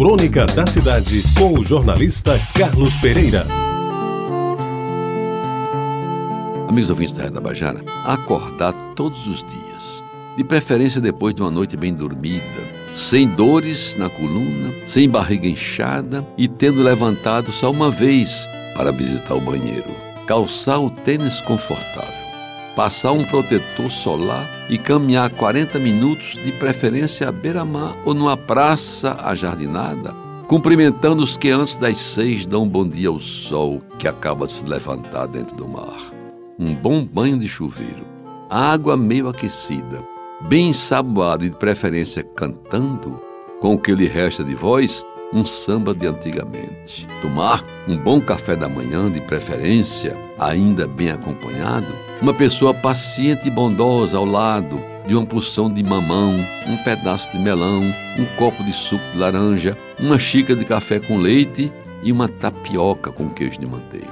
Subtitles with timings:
[0.00, 3.44] Crônica da Cidade, com o jornalista Carlos Pereira.
[6.66, 10.02] Amigos ouvintes da Reda Bajara, acordar todos os dias,
[10.38, 12.42] de preferência depois de uma noite bem dormida,
[12.94, 19.34] sem dores na coluna, sem barriga inchada e tendo levantado só uma vez para visitar
[19.34, 19.94] o banheiro.
[20.26, 22.29] Calçar o tênis confortável
[22.74, 29.16] passar um protetor solar e caminhar 40 minutos, de preferência à beira-mar ou numa praça
[29.22, 30.14] ajardinada,
[30.46, 34.66] cumprimentando os que antes das seis dão bom dia ao sol que acaba de se
[34.66, 36.00] levantar dentro do mar.
[36.58, 38.04] Um bom banho de chuveiro,
[38.48, 40.02] água meio aquecida,
[40.48, 43.20] bem ensaboado e de preferência cantando,
[43.60, 47.06] com o que lhe resta de voz, um samba de antigamente.
[47.22, 51.86] Tomar um bom café da manhã, de preferência, ainda bem acompanhado,
[52.20, 56.34] uma pessoa paciente e bondosa ao lado de uma porção de mamão,
[56.68, 57.82] um pedaço de melão,
[58.18, 61.72] um copo de suco de laranja, uma xícara de café com leite
[62.02, 64.06] e uma tapioca com queijo de manteiga.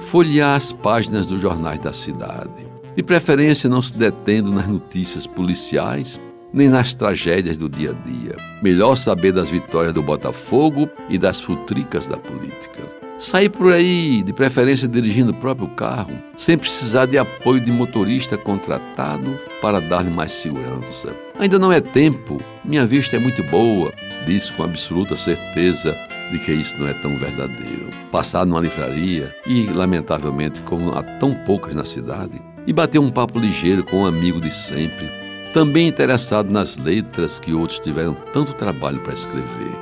[0.00, 2.66] Folhear as páginas dos jornais da cidade.
[2.94, 6.20] De preferência, não se detendo nas notícias policiais
[6.54, 8.36] nem nas tragédias do dia a dia.
[8.62, 12.80] Melhor saber das vitórias do Botafogo e das futricas da política.
[13.18, 18.36] Sair por aí, de preferência dirigindo o próprio carro, sem precisar de apoio de motorista
[18.36, 21.14] contratado para dar-lhe mais segurança.
[21.38, 23.92] Ainda não é tempo, minha vista é muito boa,
[24.26, 25.96] disse com absoluta certeza
[26.30, 27.88] de que isso não é tão verdadeiro.
[28.10, 33.38] Passar numa livraria, e lamentavelmente como há tão poucas na cidade, e bater um papo
[33.38, 35.08] ligeiro com um amigo de sempre,
[35.54, 39.72] também interessado nas letras que outros tiveram tanto trabalho para escrever.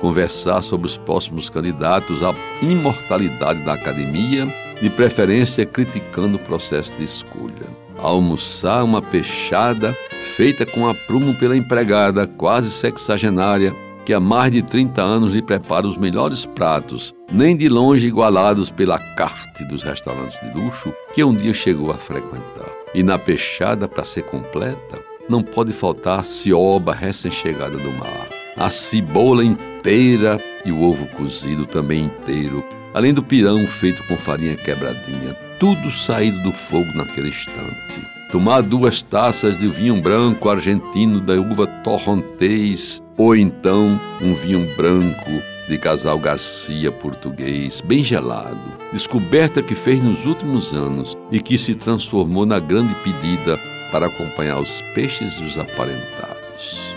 [0.00, 4.46] Conversar sobre os próximos candidatos à imortalidade da academia,
[4.82, 7.68] de preferência criticando o processo de escolha.
[7.96, 9.96] Almoçar uma peixada
[10.36, 13.72] feita com aprumo pela empregada, quase sexagenária,
[14.04, 18.68] que há mais de 30 anos lhe prepara os melhores pratos, nem de longe igualados
[18.68, 22.68] pela carte dos restaurantes de luxo que um dia chegou a frequentar.
[22.94, 28.68] E na peixada, para ser completa, não pode faltar a cioba recém-chegada do mar, a
[28.70, 35.34] cebola inteira e o ovo cozido também inteiro, além do pirão feito com farinha quebradinha,
[35.58, 38.14] tudo saído do fogo naquele instante.
[38.30, 45.30] Tomar duas taças de vinho branco argentino da uva torrontés, ou então um vinho branco
[45.68, 48.58] de casal Garcia português, bem gelado,
[48.92, 53.58] descoberta que fez nos últimos anos e que se transformou na grande pedida
[53.94, 56.96] para acompanhar os peixes e os aparentados.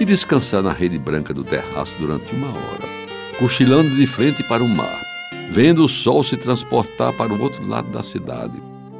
[0.00, 2.88] E descansar na rede branca do terraço durante uma hora,
[3.38, 4.98] cochilando de frente para o mar,
[5.50, 8.54] vendo o sol se transportar para o outro lado da cidade,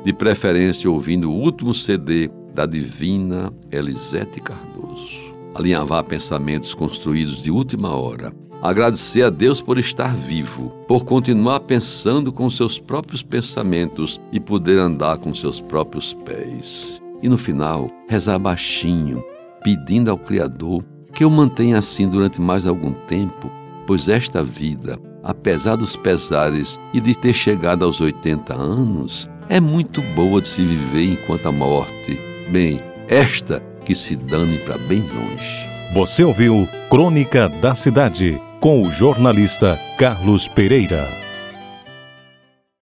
[0.05, 5.35] de preferência ouvindo o último CD da divina Elisete Cardoso.
[5.55, 8.31] Alinhavar pensamentos construídos de última hora
[8.61, 14.79] agradecer a Deus por estar vivo, por continuar pensando com seus próprios pensamentos e poder
[14.79, 17.01] andar com seus próprios pés.
[17.23, 19.23] E no final, rezar baixinho,
[19.63, 23.51] pedindo ao Criador que eu mantenha assim durante mais algum tempo,
[23.87, 30.01] pois esta vida, apesar dos pesares e de ter chegado aos 80 anos, é muito
[30.15, 32.21] boa de se viver enquanto a morte,
[32.53, 35.67] bem, esta que se dane para bem longe.
[35.95, 41.28] Você ouviu Crônica da Cidade com o jornalista Carlos Pereira.